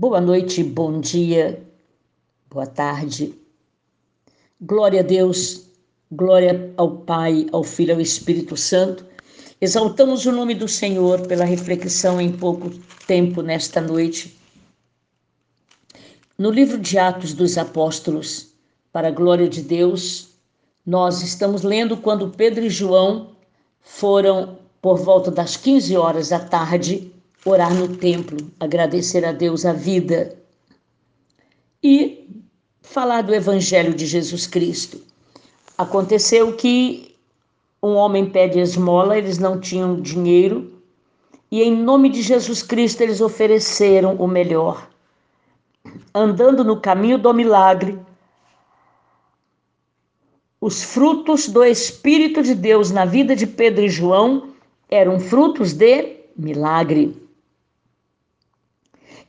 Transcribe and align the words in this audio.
Boa 0.00 0.18
noite, 0.18 0.64
bom 0.64 0.98
dia, 0.98 1.62
boa 2.48 2.66
tarde. 2.66 3.34
Glória 4.58 5.00
a 5.00 5.02
Deus, 5.02 5.66
glória 6.10 6.72
ao 6.78 6.90
Pai, 7.00 7.46
ao 7.52 7.62
Filho 7.62 7.92
ao 7.92 8.00
Espírito 8.00 8.56
Santo. 8.56 9.04
Exaltamos 9.60 10.24
o 10.24 10.32
nome 10.32 10.54
do 10.54 10.66
Senhor 10.66 11.26
pela 11.26 11.44
reflexão 11.44 12.18
em 12.18 12.32
pouco 12.32 12.70
tempo 13.06 13.42
nesta 13.42 13.78
noite. 13.78 14.40
No 16.38 16.50
livro 16.50 16.78
de 16.78 16.98
Atos 16.98 17.34
dos 17.34 17.58
Apóstolos, 17.58 18.54
para 18.90 19.08
a 19.08 19.12
glória 19.12 19.50
de 19.50 19.60
Deus, 19.60 20.30
nós 20.86 21.20
estamos 21.20 21.60
lendo 21.60 21.98
quando 21.98 22.30
Pedro 22.30 22.64
e 22.64 22.70
João 22.70 23.32
foram, 23.82 24.56
por 24.80 24.96
volta 24.96 25.30
das 25.30 25.58
15 25.58 25.94
horas 25.94 26.30
da 26.30 26.38
tarde, 26.38 27.09
orar 27.44 27.74
no 27.74 27.96
templo, 27.96 28.50
agradecer 28.58 29.24
a 29.24 29.32
Deus 29.32 29.64
a 29.64 29.72
vida 29.72 30.36
e 31.82 32.28
falar 32.82 33.22
do 33.22 33.34
Evangelho 33.34 33.94
de 33.94 34.06
Jesus 34.06 34.46
Cristo. 34.46 35.00
Aconteceu 35.78 36.54
que 36.56 37.14
um 37.82 37.94
homem 37.94 38.28
pede 38.28 38.58
esmola, 38.58 39.16
eles 39.16 39.38
não 39.38 39.58
tinham 39.58 40.00
dinheiro, 40.00 40.82
e 41.50 41.62
em 41.62 41.74
nome 41.74 42.10
de 42.10 42.20
Jesus 42.20 42.62
Cristo 42.62 43.00
eles 43.00 43.20
ofereceram 43.20 44.14
o 44.16 44.28
melhor. 44.28 44.88
Andando 46.14 46.62
no 46.62 46.80
caminho 46.80 47.16
do 47.16 47.32
milagre, 47.32 47.98
os 50.60 50.82
frutos 50.82 51.48
do 51.48 51.64
Espírito 51.64 52.42
de 52.42 52.54
Deus 52.54 52.90
na 52.90 53.06
vida 53.06 53.34
de 53.34 53.46
Pedro 53.46 53.82
e 53.82 53.88
João 53.88 54.50
eram 54.90 55.18
frutos 55.18 55.72
de 55.72 56.16
milagre. 56.36 57.29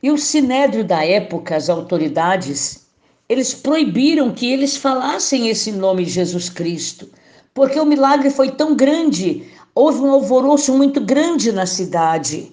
E 0.02 0.10
o 0.10 0.18
sinédrio 0.18 0.84
da 0.84 1.04
época, 1.04 1.54
as 1.54 1.70
autoridades, 1.70 2.88
eles 3.28 3.54
proibiram 3.54 4.34
que 4.34 4.50
eles 4.50 4.76
falassem 4.76 5.48
esse 5.48 5.70
nome 5.70 6.04
de 6.04 6.10
Jesus 6.10 6.50
Cristo, 6.50 7.08
porque 7.54 7.78
o 7.78 7.86
milagre 7.86 8.28
foi 8.28 8.50
tão 8.50 8.74
grande, 8.74 9.48
houve 9.74 10.00
um 10.00 10.10
alvoroço 10.10 10.76
muito 10.76 11.00
grande 11.00 11.52
na 11.52 11.66
cidade. 11.66 12.52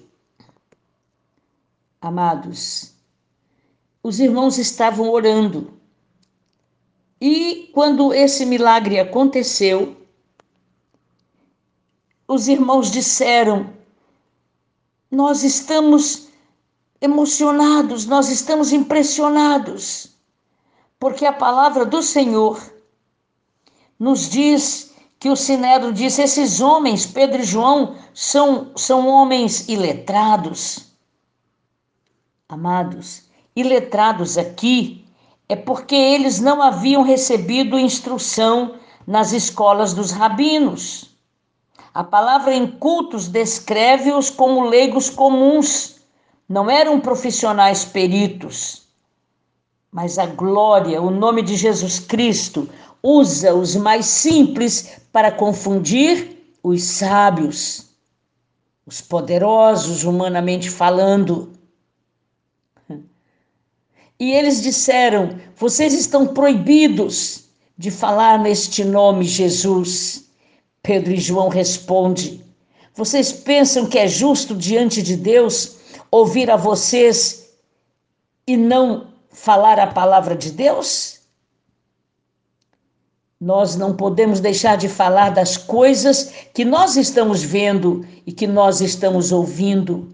Amados, 1.99 2.93
os 4.03 4.19
irmãos 4.19 4.57
estavam 4.59 5.09
orando. 5.09 5.73
E 7.19 7.69
quando 7.73 8.13
esse 8.13 8.45
milagre 8.45 8.99
aconteceu, 8.99 9.97
os 12.27 12.47
irmãos 12.47 12.89
disseram: 12.91 13.73
Nós 15.11 15.43
estamos 15.43 16.28
emocionados, 17.01 18.05
nós 18.05 18.29
estamos 18.29 18.73
impressionados, 18.73 20.15
porque 20.99 21.25
a 21.25 21.33
palavra 21.33 21.85
do 21.85 22.01
Senhor 22.01 22.61
nos 23.97 24.29
diz 24.29 24.93
que 25.19 25.29
o 25.29 25.35
Sinédrio 25.35 25.93
diz: 25.93 26.17
esses 26.19 26.61
homens, 26.61 27.05
Pedro 27.05 27.41
e 27.41 27.45
João, 27.45 27.95
são, 28.13 28.71
são 28.75 29.07
homens 29.07 29.67
iletrados. 29.67 30.87
Amados, 32.47 33.23
iletrados 33.55 34.37
aqui 34.37 35.05
é 35.47 35.55
porque 35.55 35.95
eles 35.95 36.39
não 36.39 36.61
haviam 36.61 37.03
recebido 37.03 37.77
instrução 37.77 38.75
nas 39.05 39.31
escolas 39.31 39.93
dos 39.93 40.11
rabinos. 40.11 41.15
A 41.93 42.03
palavra 42.03 42.53
incultos 42.53 43.27
descreve-os 43.27 44.29
como 44.29 44.63
leigos 44.63 45.09
comuns 45.09 45.98
não 46.49 46.67
eram 46.67 46.99
profissionais 46.99 47.85
peritos, 47.85 48.87
mas 49.91 50.17
a 50.17 50.25
glória, 50.25 50.99
o 50.99 51.11
nome 51.11 51.43
de 51.43 51.55
Jesus 51.55 51.99
Cristo, 51.99 52.67
usa 53.03 53.53
os 53.53 53.75
mais 53.75 54.07
simples 54.07 54.99
para 55.11 55.31
confundir 55.31 56.57
os 56.63 56.83
sábios, 56.83 57.85
os 58.83 58.99
poderosos, 58.99 60.03
humanamente 60.03 60.71
falando. 60.71 61.53
E 64.19 64.31
eles 64.31 64.61
disseram: 64.61 65.39
Vocês 65.55 65.93
estão 65.93 66.27
proibidos 66.27 67.45
de 67.77 67.91
falar 67.91 68.39
neste 68.39 68.83
nome, 68.83 69.23
Jesus. 69.23 70.25
Pedro 70.81 71.13
e 71.13 71.17
João 71.17 71.47
respondem: 71.47 72.43
Vocês 72.95 73.31
pensam 73.31 73.85
que 73.85 73.99
é 73.99 74.07
justo 74.07 74.55
diante 74.55 75.01
de 75.01 75.15
Deus 75.15 75.78
ouvir 76.11 76.49
a 76.49 76.55
vocês 76.55 77.49
e 78.47 78.57
não 78.57 79.07
falar 79.31 79.79
a 79.79 79.87
palavra 79.87 80.35
de 80.35 80.51
Deus? 80.51 81.19
Nós 83.39 83.75
não 83.75 83.95
podemos 83.95 84.39
deixar 84.39 84.75
de 84.75 84.89
falar 84.89 85.29
das 85.29 85.55
coisas 85.55 86.31
que 86.53 86.65
nós 86.65 86.97
estamos 86.97 87.41
vendo 87.41 88.05
e 88.25 88.33
que 88.33 88.45
nós 88.45 88.81
estamos 88.81 89.31
ouvindo. 89.31 90.09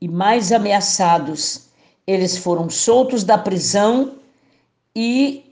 E 0.00 0.08
mais 0.08 0.52
ameaçados, 0.52 1.68
eles 2.06 2.38
foram 2.38 2.70
soltos 2.70 3.24
da 3.24 3.36
prisão 3.36 4.14
e 4.94 5.44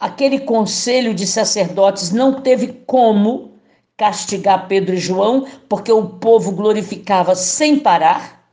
aquele 0.00 0.40
conselho 0.40 1.14
de 1.14 1.26
sacerdotes 1.26 2.10
não 2.10 2.40
teve 2.40 2.68
como 2.86 3.52
castigar 3.96 4.66
Pedro 4.66 4.94
e 4.94 4.98
João, 4.98 5.46
porque 5.68 5.92
o 5.92 6.04
povo 6.04 6.50
glorificava 6.50 7.36
sem 7.36 7.78
parar 7.78 8.43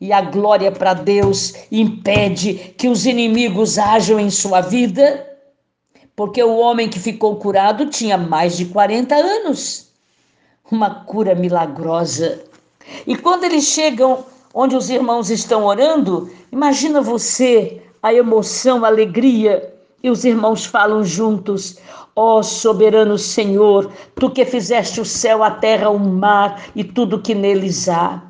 e 0.00 0.12
a 0.12 0.20
glória 0.20 0.70
para 0.70 0.94
Deus 0.94 1.54
impede 1.70 2.74
que 2.76 2.88
os 2.88 3.06
inimigos 3.06 3.78
ajam 3.78 4.20
em 4.20 4.30
sua 4.30 4.60
vida, 4.60 5.26
porque 6.14 6.42
o 6.42 6.56
homem 6.56 6.88
que 6.88 6.98
ficou 6.98 7.36
curado 7.36 7.86
tinha 7.86 8.16
mais 8.16 8.56
de 8.56 8.66
40 8.66 9.14
anos. 9.14 9.88
Uma 10.70 11.04
cura 11.04 11.34
milagrosa. 11.34 12.42
E 13.06 13.16
quando 13.16 13.44
eles 13.44 13.64
chegam 13.64 14.24
onde 14.54 14.76
os 14.76 14.90
irmãos 14.90 15.30
estão 15.30 15.64
orando, 15.64 16.30
imagina 16.52 17.00
você 17.00 17.82
a 18.02 18.12
emoção, 18.12 18.84
a 18.84 18.88
alegria, 18.88 19.74
e 20.02 20.10
os 20.10 20.24
irmãos 20.24 20.64
falam 20.64 21.02
juntos: 21.02 21.78
Ó 22.14 22.38
oh, 22.38 22.42
soberano 22.42 23.18
Senhor, 23.18 23.92
tu 24.14 24.30
que 24.30 24.44
fizeste 24.44 25.00
o 25.00 25.04
céu, 25.04 25.42
a 25.42 25.50
terra, 25.50 25.90
o 25.90 25.98
mar 25.98 26.62
e 26.74 26.84
tudo 26.84 27.20
que 27.20 27.34
neles 27.34 27.88
há. 27.88 28.27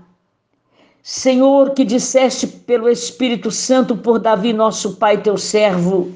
Senhor, 1.10 1.70
que 1.70 1.86
disseste 1.86 2.46
pelo 2.46 2.86
Espírito 2.86 3.50
Santo 3.50 3.96
por 3.96 4.18
Davi, 4.18 4.52
nosso 4.52 4.96
pai, 4.96 5.22
teu 5.22 5.38
servo. 5.38 6.12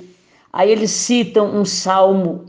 Aí 0.52 0.70
eles 0.70 0.90
citam 0.90 1.46
um 1.46 1.64
salmo. 1.64 2.44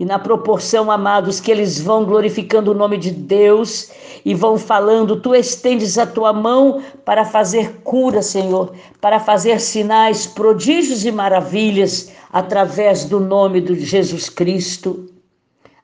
E 0.00 0.04
na 0.06 0.18
proporção, 0.18 0.90
amados, 0.90 1.38
que 1.38 1.50
eles 1.50 1.78
vão 1.78 2.06
glorificando 2.06 2.70
o 2.70 2.74
nome 2.74 2.96
de 2.96 3.10
Deus 3.10 3.90
e 4.24 4.34
vão 4.34 4.56
falando, 4.56 5.20
tu 5.20 5.34
estendes 5.34 5.98
a 5.98 6.06
tua 6.06 6.32
mão 6.32 6.82
para 7.04 7.22
fazer 7.22 7.82
cura, 7.84 8.22
Senhor, 8.22 8.72
para 8.98 9.20
fazer 9.20 9.60
sinais, 9.60 10.26
prodígios 10.26 11.04
e 11.04 11.12
maravilhas 11.12 12.12
através 12.32 13.04
do 13.04 13.20
nome 13.20 13.60
de 13.60 13.78
Jesus 13.84 14.30
Cristo. 14.30 15.06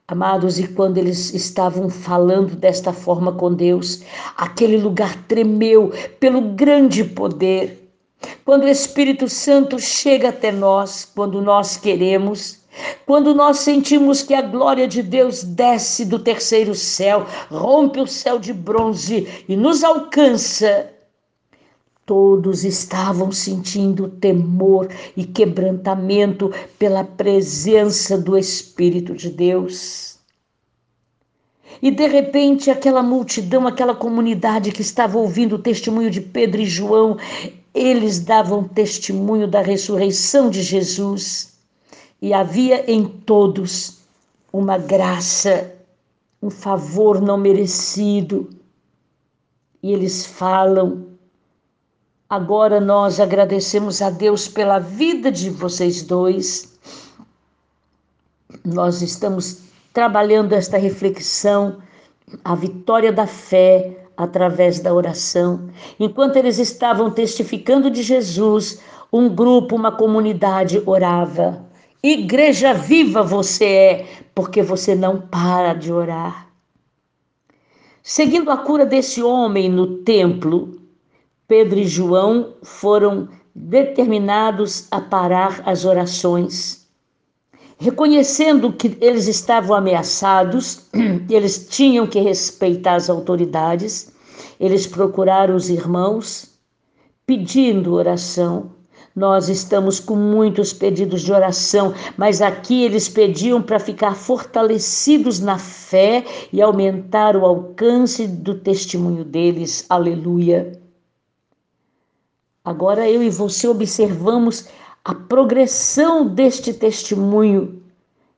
Amados, 0.09 0.59
e 0.59 0.67
quando 0.67 0.99
eles 0.99 1.33
estavam 1.33 1.89
falando 1.89 2.57
desta 2.57 2.93
forma 2.93 3.33
com 3.33 3.55
Deus, 3.55 4.03
aquele 4.37 4.77
lugar 4.77 5.17
tremeu 5.25 5.93
pelo 6.19 6.41
grande 6.41 7.05
poder. 7.05 7.91
Quando 8.45 8.65
o 8.65 8.69
Espírito 8.69 9.29
Santo 9.29 9.79
chega 9.79 10.29
até 10.29 10.51
nós, 10.51 11.09
quando 11.15 11.41
nós 11.41 11.77
queremos, 11.77 12.61
quando 13.07 13.35
nós 13.35 13.59
sentimos 13.59 14.23
que 14.23 14.35
a 14.35 14.43
glória 14.43 14.89
de 14.89 15.03
Deus 15.03 15.45
desce 15.45 16.05
do 16.05 16.19
terceiro 16.19 16.75
céu, 16.75 17.27
rompe 17.51 18.01
o 18.01 18.07
céu 18.07 18.39
de 18.39 18.53
bronze 18.53 19.45
e 19.49 19.57
nos 19.57 19.85
alcança, 19.85 20.92
Todos 22.15 22.62
estavam 22.62 23.32
sentindo 23.32 24.06
temor 24.06 24.87
e 25.17 25.25
quebrantamento 25.25 26.53
pela 26.79 27.03
presença 27.03 28.19
do 28.19 28.37
Espírito 28.37 29.14
de 29.14 29.31
Deus. 29.31 30.19
E 31.81 31.91
de 31.91 32.06
repente, 32.06 32.70
aquela 32.70 33.03
multidão, 33.03 33.67
aquela 33.67 33.94
comunidade 33.94 34.73
que 34.73 34.82
estava 34.82 35.17
ouvindo 35.17 35.55
o 35.55 35.59
testemunho 35.59 36.11
de 36.11 36.20
Pedro 36.20 36.61
e 36.61 36.67
João, 36.67 37.17
eles 37.73 38.20
davam 38.20 38.69
testemunho 38.69 39.49
da 39.49 39.62
ressurreição 39.62 40.50
de 40.50 40.61
Jesus. 40.61 41.55
E 42.20 42.35
havia 42.35 42.93
em 42.93 43.06
todos 43.06 44.03
uma 44.53 44.76
graça, 44.76 45.75
um 46.43 46.50
favor 46.50 47.23
não 47.23 47.38
merecido. 47.38 48.50
E 49.82 49.91
eles 49.94 50.26
falam 50.26 51.12
Agora 52.32 52.81
nós 52.81 53.20
agradecemos 53.20 54.00
a 54.00 54.08
Deus 54.08 54.49
pela 54.49 54.79
vida 54.79 55.31
de 55.31 55.50
vocês 55.50 56.00
dois. 56.00 56.73
Nós 58.64 59.02
estamos 59.02 59.64
trabalhando 59.93 60.55
esta 60.55 60.79
reflexão, 60.79 61.76
a 62.43 62.55
vitória 62.55 63.12
da 63.12 63.26
fé, 63.26 64.06
através 64.17 64.81
da 64.81 64.94
oração. 64.94 65.69
Enquanto 66.00 66.37
eles 66.37 66.58
estavam 66.58 67.11
testificando 67.11 67.90
de 67.90 68.02
Jesus, 68.02 68.81
um 69.12 69.28
grupo, 69.28 69.76
uma 69.76 69.93
comunidade 69.93 70.82
orava. 70.87 71.62
Igreja 72.02 72.73
viva 72.73 73.23
você 73.23 73.64
é, 73.67 74.06
porque 74.35 74.62
você 74.62 74.94
não 74.94 75.20
para 75.20 75.75
de 75.75 75.93
orar. 75.93 76.49
Seguindo 78.02 78.50
a 78.50 78.56
cura 78.56 78.87
desse 78.87 79.23
homem 79.23 79.69
no 79.69 79.99
templo, 79.99 80.81
Pedro 81.52 81.81
e 81.81 81.87
João 81.87 82.54
foram 82.62 83.28
determinados 83.54 84.87
a 84.90 84.99
parar 84.99 85.62
as 85.66 85.84
orações. 85.84 86.87
Reconhecendo 87.76 88.72
que 88.72 88.96
eles 89.02 89.28
estavam 89.28 89.76
ameaçados, 89.76 90.88
eles 91.28 91.69
tinham 91.69 92.06
que 92.06 92.19
respeitar 92.20 92.94
as 92.94 93.10
autoridades, 93.10 94.10
eles 94.58 94.87
procuraram 94.87 95.54
os 95.54 95.69
irmãos 95.69 96.58
pedindo 97.26 97.93
oração. 97.93 98.70
Nós 99.14 99.50
estamos 99.50 100.00
com 100.00 100.16
muitos 100.16 100.72
pedidos 100.72 101.20
de 101.20 101.34
oração, 101.34 101.93
mas 102.16 102.40
aqui 102.40 102.82
eles 102.82 103.10
pediam 103.10 103.60
para 103.60 103.78
ficar 103.78 104.14
fortalecidos 104.14 105.38
na 105.38 105.58
fé 105.58 106.25
e 106.50 106.62
aumentar 106.62 107.37
o 107.37 107.44
alcance 107.44 108.26
do 108.26 108.54
testemunho 108.54 109.22
deles. 109.22 109.84
Aleluia. 109.90 110.81
Agora 112.64 113.09
eu 113.09 113.23
e 113.23 113.31
você 113.31 113.67
observamos 113.67 114.69
a 115.05 115.14
progressão 115.14 116.26
deste 116.26 116.73
testemunho 116.73 117.82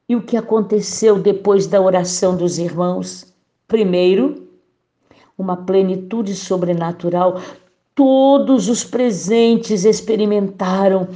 e 0.08 0.16
o 0.16 0.22
que 0.22 0.36
aconteceu 0.36 1.18
depois 1.18 1.66
da 1.66 1.80
oração 1.80 2.36
dos 2.36 2.58
irmãos. 2.58 3.34
Primeiro, 3.68 4.48
uma 5.36 5.56
plenitude 5.56 6.34
sobrenatural. 6.34 7.40
Todos 7.94 8.68
os 8.68 8.82
presentes 8.82 9.84
experimentaram 9.84 11.08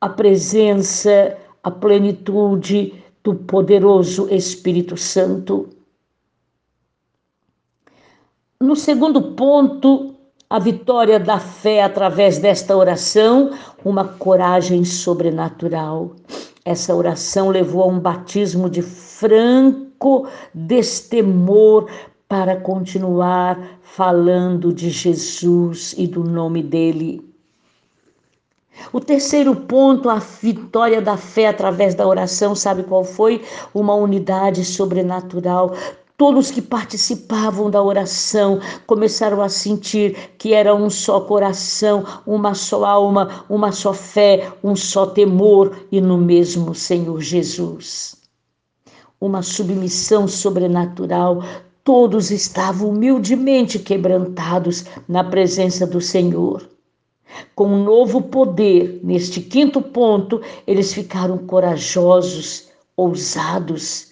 a 0.00 0.08
presença, 0.08 1.36
a 1.62 1.70
plenitude 1.70 2.94
do 3.22 3.34
poderoso 3.34 4.26
Espírito 4.30 4.96
Santo. 4.96 5.68
No 8.60 8.74
segundo 8.74 9.34
ponto, 9.34 10.14
a 10.50 10.58
vitória 10.58 11.20
da 11.20 11.38
fé 11.38 11.82
através 11.82 12.38
desta 12.38 12.74
oração, 12.74 13.50
uma 13.84 14.04
coragem 14.04 14.84
sobrenatural. 14.84 16.12
Essa 16.64 16.94
oração 16.94 17.50
levou 17.50 17.82
a 17.82 17.86
um 17.86 18.00
batismo 18.00 18.68
de 18.70 18.80
franco 18.80 20.26
destemor 20.54 21.88
para 22.26 22.56
continuar 22.56 23.58
falando 23.82 24.72
de 24.72 24.90
Jesus 24.90 25.94
e 25.98 26.06
do 26.06 26.24
nome 26.24 26.62
dele. 26.62 27.26
O 28.92 29.00
terceiro 29.00 29.54
ponto, 29.54 30.08
a 30.08 30.18
vitória 30.18 31.02
da 31.02 31.16
fé 31.16 31.48
através 31.48 31.94
da 31.94 32.06
oração, 32.06 32.54
sabe 32.54 32.84
qual 32.84 33.04
foi? 33.04 33.42
Uma 33.74 33.94
unidade 33.94 34.64
sobrenatural. 34.64 35.74
Todos 36.18 36.50
que 36.50 36.60
participavam 36.60 37.70
da 37.70 37.80
oração 37.80 38.58
começaram 38.88 39.40
a 39.40 39.48
sentir 39.48 40.32
que 40.36 40.52
era 40.52 40.74
um 40.74 40.90
só 40.90 41.20
coração, 41.20 42.04
uma 42.26 42.54
só 42.54 42.84
alma, 42.84 43.44
uma 43.48 43.70
só 43.70 43.94
fé, 43.94 44.52
um 44.62 44.74
só 44.74 45.06
temor 45.06 45.86
e 45.92 46.00
no 46.00 46.18
mesmo 46.18 46.74
Senhor 46.74 47.20
Jesus. 47.20 48.16
Uma 49.20 49.42
submissão 49.42 50.26
sobrenatural. 50.26 51.40
Todos 51.84 52.32
estavam 52.32 52.88
humildemente 52.88 53.78
quebrantados 53.78 54.86
na 55.06 55.22
presença 55.22 55.86
do 55.86 56.00
Senhor. 56.00 56.68
Com 57.54 57.68
um 57.68 57.84
novo 57.84 58.22
poder, 58.22 58.98
neste 59.04 59.40
quinto 59.40 59.80
ponto, 59.80 60.42
eles 60.66 60.92
ficaram 60.92 61.38
corajosos, 61.38 62.66
ousados 62.96 64.07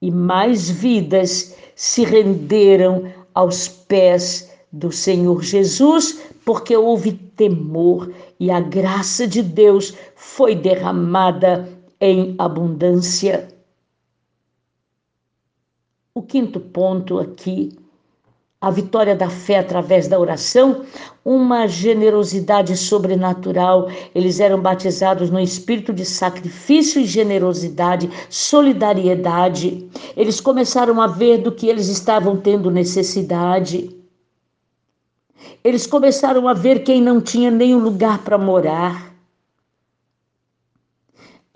e 0.00 0.10
mais 0.10 0.70
vidas 0.70 1.56
se 1.74 2.04
renderam 2.04 3.12
aos 3.34 3.68
pés 3.68 4.50
do 4.72 4.92
Senhor 4.92 5.42
Jesus, 5.42 6.20
porque 6.44 6.76
houve 6.76 7.12
temor 7.12 8.12
e 8.38 8.50
a 8.50 8.60
graça 8.60 9.26
de 9.26 9.42
Deus 9.42 9.94
foi 10.14 10.54
derramada 10.54 11.68
em 12.00 12.34
abundância. 12.38 13.48
O 16.14 16.22
quinto 16.22 16.58
ponto 16.60 17.18
aqui 17.18 17.76
a 18.60 18.70
vitória 18.70 19.14
da 19.14 19.30
fé 19.30 19.58
através 19.58 20.08
da 20.08 20.18
oração, 20.18 20.84
uma 21.24 21.68
generosidade 21.68 22.76
sobrenatural. 22.76 23.88
Eles 24.12 24.40
eram 24.40 24.60
batizados 24.60 25.30
no 25.30 25.38
espírito 25.38 25.92
de 25.92 26.04
sacrifício 26.04 27.00
e 27.00 27.06
generosidade, 27.06 28.10
solidariedade. 28.28 29.88
Eles 30.16 30.40
começaram 30.40 31.00
a 31.00 31.06
ver 31.06 31.38
do 31.38 31.52
que 31.52 31.68
eles 31.68 31.86
estavam 31.86 32.36
tendo 32.36 32.68
necessidade. 32.68 33.96
Eles 35.62 35.86
começaram 35.86 36.48
a 36.48 36.52
ver 36.52 36.82
quem 36.82 37.00
não 37.00 37.20
tinha 37.20 37.52
nenhum 37.52 37.78
lugar 37.78 38.24
para 38.24 38.36
morar. 38.36 39.14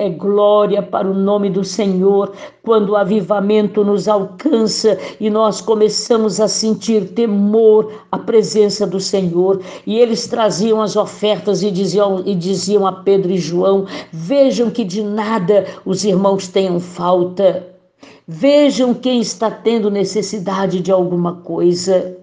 É 0.02 0.08
glória 0.08 0.82
para 0.82 1.08
o 1.08 1.14
nome 1.14 1.48
do 1.48 1.62
Senhor 1.62 2.32
quando 2.60 2.88
o 2.88 2.96
avivamento 2.96 3.84
nos 3.84 4.08
alcança 4.08 4.98
e 5.20 5.30
nós 5.30 5.60
começamos 5.60 6.40
a 6.40 6.48
sentir 6.48 7.10
temor 7.10 7.88
à 8.10 8.18
presença 8.18 8.84
do 8.84 8.98
Senhor. 8.98 9.60
E 9.86 10.00
eles 10.00 10.26
traziam 10.26 10.82
as 10.82 10.96
ofertas 10.96 11.62
e 11.62 11.70
diziam, 11.70 12.20
e 12.26 12.34
diziam 12.34 12.84
a 12.84 12.90
Pedro 12.90 13.30
e 13.30 13.38
João: 13.38 13.86
Vejam 14.12 14.70
que 14.70 14.82
de 14.82 15.04
nada 15.04 15.66
os 15.86 16.04
irmãos 16.04 16.48
tenham 16.48 16.80
falta. 16.80 17.64
Vejam 18.26 18.94
quem 18.94 19.20
está 19.20 19.52
tendo 19.52 19.88
necessidade 19.88 20.80
de 20.80 20.90
alguma 20.90 21.34
coisa 21.42 22.21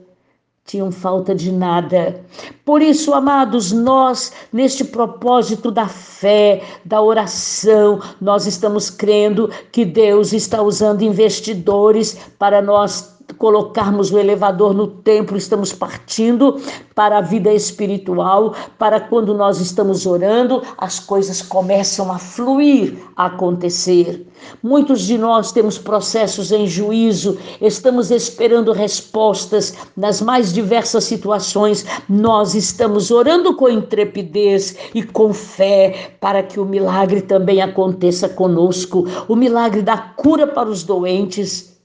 tinham 0.70 0.92
falta 0.92 1.34
de 1.34 1.52
nada. 1.52 2.24
Por 2.64 2.80
isso, 2.80 3.12
amados, 3.16 3.72
nós, 3.72 4.32
neste 4.54 4.86
propósito 4.86 5.72
da 5.72 5.88
fé, 5.88 6.62
da 6.86 7.02
oração, 7.02 8.00
nós 8.22 8.46
estamos 8.46 8.92
crendo 8.92 9.50
que 9.72 9.84
Deus 9.84 10.32
está 10.32 10.62
usando 10.62 11.02
investidores 11.02 12.16
para 12.38 12.62
nós 12.62 13.19
colocarmos 13.40 14.12
o 14.12 14.20
elevador 14.20 14.74
no 14.74 14.86
templo, 14.86 15.38
estamos 15.38 15.72
partindo 15.72 16.62
para 16.94 17.20
a 17.20 17.22
vida 17.22 17.54
espiritual, 17.54 18.54
para 18.78 19.00
quando 19.00 19.34
nós 19.34 19.62
estamos 19.62 20.06
orando, 20.06 20.62
as 20.78 21.00
coisas 21.00 21.42
começam 21.42 22.12
a 22.12 22.20
fluir, 22.20 22.98
a 23.16 23.28
acontecer. 23.28 24.28
Muitos 24.62 25.02
de 25.02 25.18
nós 25.18 25.54
temos 25.54 25.78
processos 25.78 26.52
em 26.52 26.68
juízo, 26.68 27.38
estamos 27.62 28.12
esperando 28.12 28.74
respostas 28.74 29.74
nas 29.96 30.22
mais 30.22 30.54
diversas 30.54 31.06
situações. 31.06 31.86
Nós 32.10 32.54
estamos 32.56 33.10
orando 33.10 33.56
com 33.56 33.70
intrepidez 33.70 34.76
e 34.94 35.02
com 35.02 35.34
fé 35.34 36.12
para 36.20 36.44
que 36.44 36.60
o 36.60 36.66
milagre 36.66 37.22
também 37.22 37.62
aconteça 37.62 38.28
conosco 38.28 39.08
o 39.30 39.36
milagre 39.36 39.82
da 39.82 39.98
cura 39.98 40.46
para 40.46 40.70
os 40.70 40.84
doentes 40.84 41.79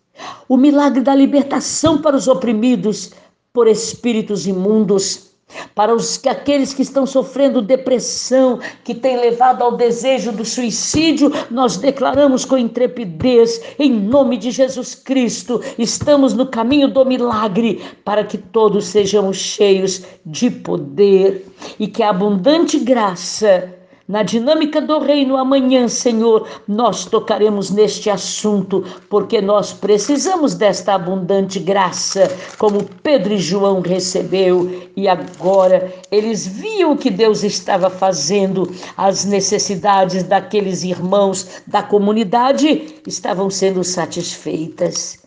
o 0.48 0.56
milagre 0.56 1.00
da 1.00 1.14
libertação 1.14 2.00
para 2.00 2.16
os 2.16 2.28
oprimidos 2.28 3.12
por 3.52 3.68
espíritos 3.68 4.46
imundos, 4.46 5.30
para 5.74 5.94
os 5.94 6.20
aqueles 6.26 6.74
que 6.74 6.82
estão 6.82 7.06
sofrendo 7.06 7.62
depressão, 7.62 8.58
que 8.82 8.94
tem 8.94 9.16
levado 9.16 9.62
ao 9.62 9.76
desejo 9.76 10.32
do 10.32 10.44
suicídio, 10.44 11.32
nós 11.50 11.76
declaramos 11.76 12.44
com 12.44 12.58
intrepidez, 12.58 13.60
em 13.78 13.92
nome 13.92 14.36
de 14.36 14.50
Jesus 14.50 14.94
Cristo, 14.94 15.60
estamos 15.78 16.34
no 16.34 16.46
caminho 16.46 16.88
do 16.88 17.04
milagre, 17.04 17.82
para 18.04 18.24
que 18.24 18.36
todos 18.36 18.86
sejamos 18.86 19.36
cheios 19.36 20.02
de 20.26 20.50
poder 20.50 21.46
e 21.78 21.86
que 21.86 22.02
a 22.02 22.10
abundante 22.10 22.78
graça 22.80 23.72
na 24.06 24.22
dinâmica 24.22 24.82
do 24.82 24.98
reino 24.98 25.34
amanhã, 25.34 25.88
Senhor, 25.88 26.46
nós 26.68 27.06
tocaremos 27.06 27.70
neste 27.70 28.10
assunto, 28.10 28.84
porque 29.08 29.40
nós 29.40 29.72
precisamos 29.72 30.54
desta 30.54 30.94
abundante 30.94 31.58
graça, 31.58 32.28
como 32.58 32.84
Pedro 33.02 33.32
e 33.32 33.38
João 33.38 33.80
recebeu, 33.80 34.90
e 34.94 35.08
agora 35.08 35.90
eles 36.10 36.46
viam 36.46 36.92
o 36.92 36.98
que 36.98 37.10
Deus 37.10 37.42
estava 37.42 37.88
fazendo, 37.88 38.70
as 38.94 39.24
necessidades 39.24 40.22
daqueles 40.22 40.84
irmãos 40.84 41.62
da 41.66 41.82
comunidade 41.82 43.00
estavam 43.06 43.48
sendo 43.48 43.82
satisfeitas. 43.82 45.18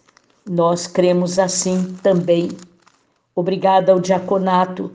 Nós 0.48 0.86
cremos 0.86 1.40
assim 1.40 1.96
também. 2.04 2.50
Obrigada 3.36 3.92
ao 3.92 4.00
diaconato 4.00 4.92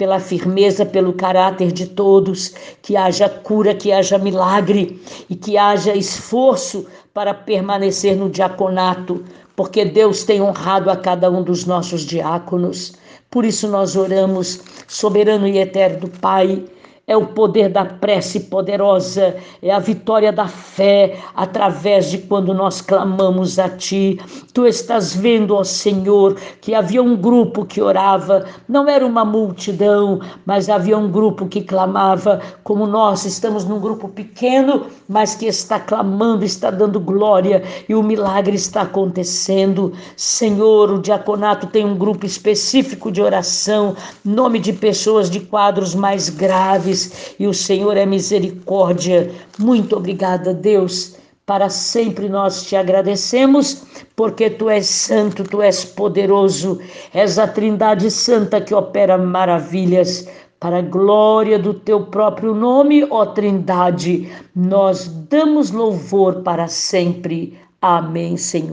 pela 0.00 0.18
firmeza, 0.18 0.86
pelo 0.86 1.12
caráter 1.12 1.70
de 1.70 1.86
todos, 1.86 2.54
que 2.80 2.96
haja 2.96 3.28
cura, 3.28 3.74
que 3.74 3.92
haja 3.92 4.16
milagre 4.16 4.98
e 5.28 5.36
que 5.36 5.58
haja 5.58 5.94
esforço 5.94 6.86
para 7.12 7.34
permanecer 7.34 8.16
no 8.16 8.30
diaconato, 8.30 9.22
porque 9.54 9.84
Deus 9.84 10.24
tem 10.24 10.40
honrado 10.40 10.90
a 10.90 10.96
cada 10.96 11.30
um 11.30 11.42
dos 11.42 11.66
nossos 11.66 12.00
diáconos. 12.00 12.94
Por 13.30 13.44
isso 13.44 13.68
nós 13.68 13.94
oramos, 13.94 14.60
soberano 14.88 15.46
e 15.46 15.58
eterno 15.58 16.08
Pai, 16.08 16.64
é 17.10 17.16
o 17.16 17.26
poder 17.26 17.68
da 17.70 17.84
prece 17.84 18.38
poderosa, 18.38 19.34
é 19.60 19.72
a 19.72 19.80
vitória 19.80 20.32
da 20.32 20.46
fé 20.46 21.18
através 21.34 22.08
de 22.08 22.18
quando 22.18 22.54
nós 22.54 22.80
clamamos 22.80 23.58
a 23.58 23.68
Ti. 23.68 24.20
Tu 24.54 24.64
estás 24.64 25.12
vendo, 25.16 25.56
ó 25.56 25.64
Senhor, 25.64 26.36
que 26.60 26.72
havia 26.72 27.02
um 27.02 27.16
grupo 27.16 27.64
que 27.64 27.82
orava, 27.82 28.44
não 28.68 28.88
era 28.88 29.04
uma 29.04 29.24
multidão, 29.24 30.20
mas 30.46 30.68
havia 30.68 30.96
um 30.96 31.10
grupo 31.10 31.48
que 31.48 31.62
clamava, 31.62 32.40
como 32.62 32.86
nós 32.86 33.24
estamos 33.24 33.64
num 33.64 33.80
grupo 33.80 34.06
pequeno, 34.06 34.86
mas 35.08 35.34
que 35.34 35.46
está 35.46 35.80
clamando, 35.80 36.44
está 36.44 36.70
dando 36.70 37.00
glória 37.00 37.64
e 37.88 37.94
o 37.96 38.04
milagre 38.04 38.54
está 38.54 38.82
acontecendo. 38.82 39.92
Senhor, 40.16 40.92
o 40.92 41.02
diaconato 41.02 41.66
tem 41.66 41.84
um 41.84 41.98
grupo 41.98 42.24
específico 42.24 43.10
de 43.10 43.20
oração, 43.20 43.96
nome 44.24 44.60
de 44.60 44.72
pessoas 44.72 45.28
de 45.28 45.40
quadros 45.40 45.92
mais 45.92 46.28
graves 46.28 46.99
e 47.38 47.46
o 47.46 47.54
Senhor 47.54 47.96
é 47.96 48.04
misericórdia. 48.04 49.30
Muito 49.58 49.96
obrigada, 49.96 50.52
Deus. 50.52 51.16
Para 51.46 51.68
sempre 51.68 52.28
nós 52.28 52.64
te 52.64 52.76
agradecemos, 52.76 53.84
porque 54.14 54.50
tu 54.50 54.70
és 54.70 54.86
santo, 54.86 55.42
tu 55.42 55.60
és 55.60 55.84
poderoso, 55.84 56.78
és 57.12 57.38
a 57.38 57.48
Trindade 57.48 58.10
Santa 58.10 58.60
que 58.60 58.74
opera 58.74 59.18
maravilhas. 59.18 60.28
Para 60.60 60.78
a 60.78 60.82
glória 60.82 61.58
do 61.58 61.72
teu 61.72 62.04
próprio 62.04 62.54
nome, 62.54 63.06
ó 63.10 63.24
Trindade, 63.26 64.30
nós 64.54 65.08
damos 65.28 65.70
louvor 65.70 66.42
para 66.42 66.68
sempre. 66.68 67.58
Amém, 67.80 68.36
Senhor. 68.36 68.68